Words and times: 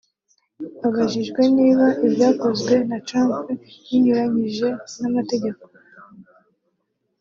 Abajijwe 0.87 1.41
niba 1.57 1.85
ibyakozwe 2.05 2.75
na 2.89 2.97
Trump 3.07 3.45
binyuranyije 3.87 4.69
n’amategeko 4.99 5.63